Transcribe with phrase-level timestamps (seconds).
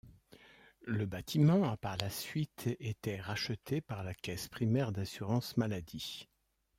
[0.87, 6.27] Le batiment a par la suite était racheté par la Caisse primaire d'assurance maladie.